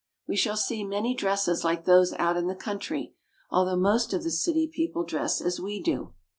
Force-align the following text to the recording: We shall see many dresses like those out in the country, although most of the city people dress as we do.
We 0.27 0.35
shall 0.35 0.57
see 0.57 0.83
many 0.83 1.13
dresses 1.13 1.63
like 1.63 1.85
those 1.85 2.13
out 2.13 2.35
in 2.35 2.47
the 2.47 2.55
country, 2.55 3.13
although 3.51 3.77
most 3.77 4.13
of 4.13 4.23
the 4.23 4.31
city 4.31 4.67
people 4.67 5.03
dress 5.03 5.39
as 5.41 5.59
we 5.59 5.79
do. 5.79 6.15